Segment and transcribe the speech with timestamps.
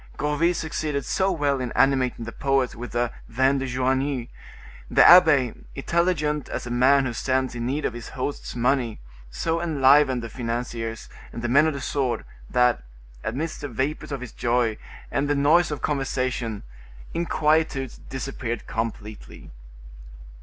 [0.17, 4.29] Gourville succeeded so well in animating the poets with the vin de Joigny;
[4.89, 9.61] the abbe, intelligent as a man who stands in need of his host's money, so
[9.61, 12.81] enlivened the financiers and the men of the sword, that,
[13.23, 14.75] amidst the vapors of this joy
[15.11, 16.63] and the noise of conversation,
[17.13, 19.51] inquietudes disappeared completely.